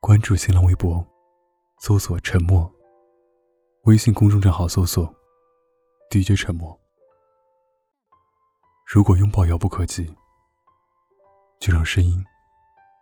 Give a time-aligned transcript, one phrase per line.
[0.00, 1.06] 关注新浪微博，
[1.78, 2.68] 搜索“沉默”。
[3.84, 5.14] 微信公众账号搜索
[6.10, 6.76] “DJ 沉默”。
[8.88, 10.10] 如果拥抱遥不可及，
[11.58, 12.24] 就让声音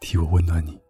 [0.00, 0.80] 替我温暖你。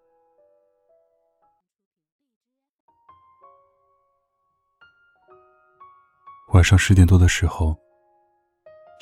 [6.52, 7.74] 晚上十点多的时候，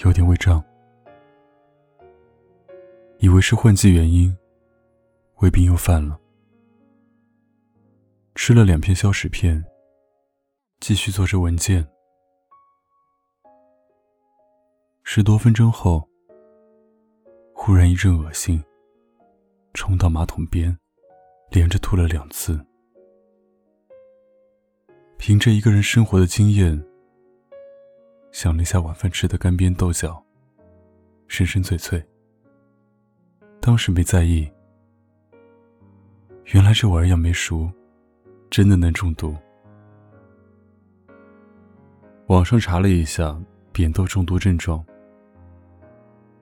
[0.04, 0.62] 有点胃胀，
[3.18, 4.34] 以为是换季原因，
[5.38, 6.21] 胃病又犯了。
[8.44, 9.64] 吃了两片消食片，
[10.80, 11.86] 继续做着文件。
[15.04, 16.08] 十多分钟后，
[17.54, 18.60] 忽然一阵恶心，
[19.74, 20.76] 冲到马桶边，
[21.52, 22.60] 连着吐了两次。
[25.18, 26.84] 凭着一个人生活的经验，
[28.32, 30.20] 想了一下晚饭吃的干煸豆角，
[31.28, 32.04] 深深脆脆。
[33.60, 34.50] 当时没在意，
[36.46, 37.70] 原来这玩意儿没熟。
[38.52, 39.34] 真的能中毒？
[42.26, 43.34] 网上查了一下
[43.72, 44.84] 扁豆中毒症状，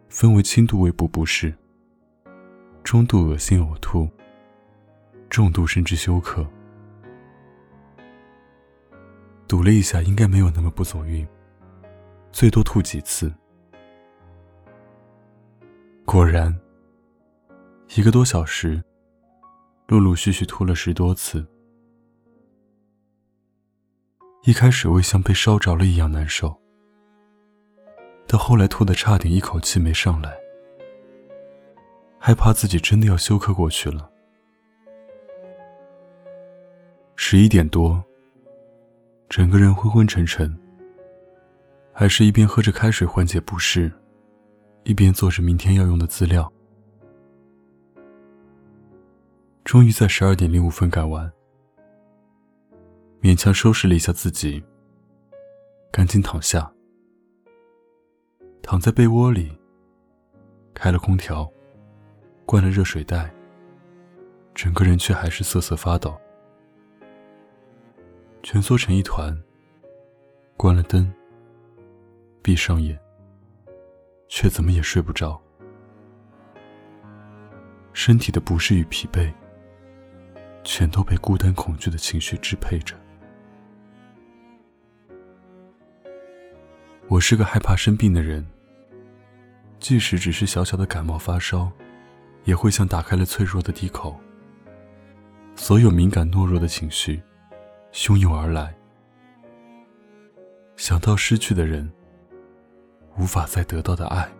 [0.09, 1.55] 分为轻度胃部不适、
[2.83, 4.09] 中度恶心呕吐、
[5.29, 6.45] 重度甚至休克。
[9.47, 11.25] 赌了一下，应该没有那么不走运，
[12.33, 13.33] 最多吐几次。
[16.05, 16.53] 果然，
[17.95, 18.83] 一个多小时，
[19.87, 21.47] 陆陆续续吐了十多次。
[24.43, 26.59] 一开始胃像被烧着了一样难受，
[28.27, 30.35] 到后来吐的差点一口气没上来，
[32.19, 34.11] 害怕自己真的要休克过去了。
[37.17, 38.03] 十一点多，
[39.29, 40.59] 整个人昏昏沉沉，
[41.93, 43.93] 还是一边喝着开水缓解不适，
[44.85, 46.51] 一边做着明天要用的资料。
[49.65, 51.31] 终于在十二点零五分赶完。
[53.23, 54.65] 勉强收拾了一下自己，
[55.93, 56.73] 赶紧躺下，
[58.62, 59.55] 躺在被窝里，
[60.72, 61.47] 开了空调，
[62.47, 63.31] 关了热水袋，
[64.55, 66.19] 整个人却还是瑟瑟发抖，
[68.43, 69.39] 蜷缩成一团，
[70.56, 71.12] 关了灯，
[72.41, 72.99] 闭上眼，
[74.28, 75.39] 却怎么也睡不着，
[77.93, 79.31] 身体的不适与疲惫，
[80.65, 82.97] 全都被孤单恐惧的情绪支配着。
[87.10, 88.47] 我是个害怕生病的人，
[89.81, 91.69] 即使只是小小的感冒发烧，
[92.44, 94.16] 也会像打开了脆弱的地口，
[95.56, 97.20] 所有敏感懦弱的情绪
[97.93, 98.72] 汹涌而来。
[100.76, 101.91] 想到失去的人，
[103.19, 104.31] 无法再得到的爱，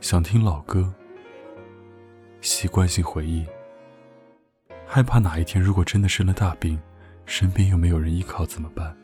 [0.00, 0.94] 想听老歌，
[2.40, 3.44] 习惯性回忆，
[4.86, 6.80] 害怕哪一天如果真的生了大病，
[7.26, 8.96] 身边又没有人依靠怎么办？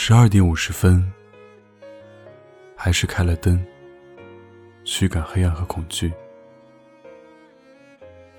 [0.00, 1.12] 十二点五十分，
[2.76, 3.60] 还是开了灯，
[4.84, 6.14] 驱赶黑暗和恐惧。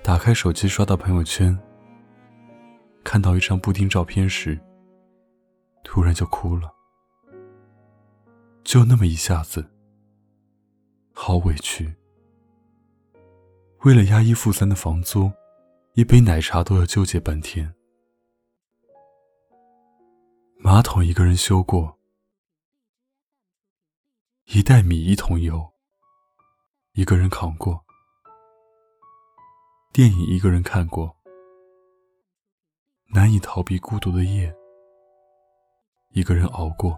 [0.02, 1.56] 打开手机刷到朋友圈，
[3.04, 4.58] 看到一张布丁照片时，
[5.84, 6.72] 突然就哭了。
[8.64, 9.70] 就那么一下子，
[11.12, 11.94] 好委屈。
[13.82, 15.30] 为了押一付三的房租，
[15.92, 17.70] 一杯奶茶都要纠结半天。
[20.62, 21.98] 马桶一个人修过，
[24.44, 25.72] 一袋米一桶油，
[26.92, 27.82] 一个人扛过；
[29.90, 31.16] 电影一个人看过，
[33.06, 34.54] 难以逃避孤独的夜，
[36.10, 36.94] 一个人熬过。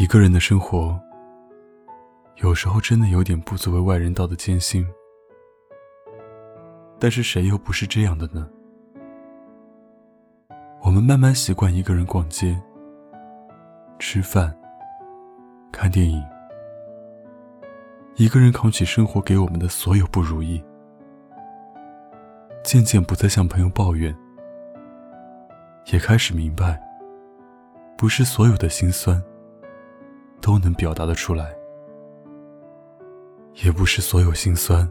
[0.00, 1.00] 一个人的生活，
[2.42, 4.84] 有时候真的有点不足为外人道的艰辛，
[6.98, 8.50] 但是谁又不是这样的呢？
[10.84, 12.60] 我们慢慢习惯一个人逛街、
[13.98, 14.54] 吃饭、
[15.72, 16.22] 看电影，
[18.16, 20.62] 一个人扛起生活给我们的所有不如意，
[22.62, 24.14] 渐渐不再向朋友抱怨，
[25.90, 26.78] 也开始明白，
[27.96, 29.20] 不是所有的心酸
[30.42, 31.56] 都能表达得出来，
[33.64, 34.86] 也不是所有心酸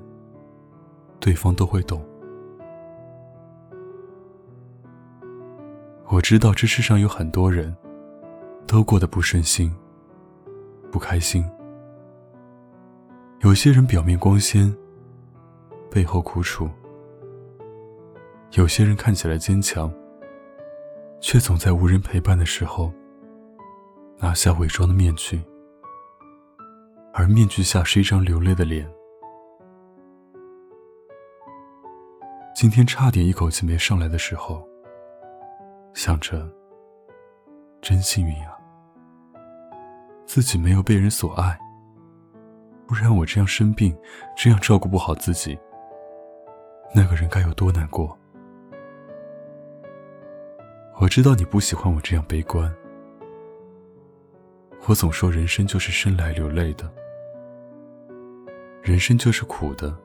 [1.20, 2.04] 对方都会懂。
[6.14, 7.76] 我知道这世上有很多人，
[8.68, 9.76] 都过得不顺心、
[10.92, 11.44] 不开心。
[13.40, 14.72] 有些人表面光鲜，
[15.90, 16.68] 背后苦楚；
[18.52, 19.92] 有些人看起来坚强，
[21.20, 22.94] 却总在无人陪伴的时候，
[24.20, 25.42] 拿下伪装的面具。
[27.12, 28.88] 而面具下是一张流泪的脸。
[32.56, 34.64] 今天差点一口气没上来的时候，
[35.94, 36.50] 想着，
[37.82, 38.58] 真幸运啊，
[40.26, 41.58] 自己没有被人所爱。
[42.88, 43.96] 不然我这样生病，
[44.36, 45.58] 这样照顾不好自己，
[46.94, 48.18] 那个人该有多难过？
[51.00, 52.74] 我知道你不喜欢我这样悲观，
[54.88, 56.92] 我总说人生就是生来流泪的，
[58.82, 59.96] 人生就是苦的。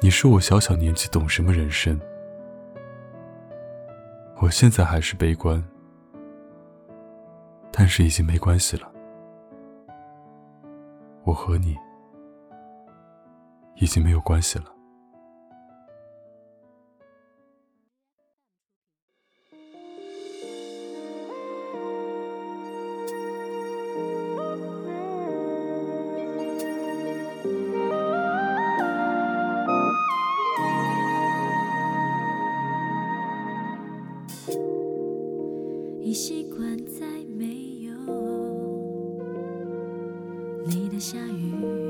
[0.00, 2.00] 你说我小小年纪懂什么人生？
[4.42, 5.62] 我现在还是悲观，
[7.70, 8.92] 但是已经没关系了。
[11.22, 11.76] 我和你
[13.76, 14.71] 已经没有关系了。
[41.02, 41.81] 下雨。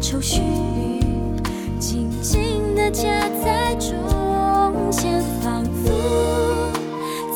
[0.00, 0.40] 愁绪，
[1.78, 6.70] 紧紧地夹在中间，仿佛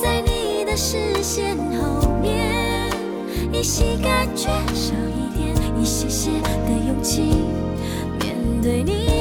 [0.03, 2.91] 在你的视线后面，
[3.53, 7.23] 依稀感觉少一点、一些些的勇气
[8.21, 9.20] 面对你。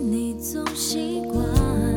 [0.00, 1.87] 你总习惯。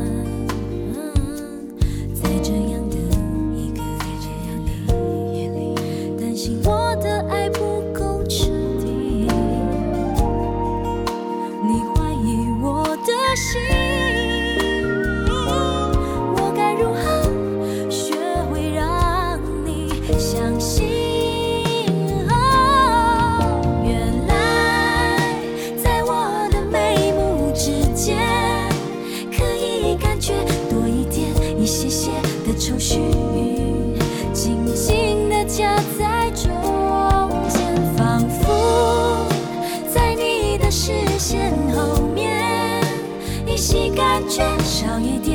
[44.33, 45.30] 缺少一点、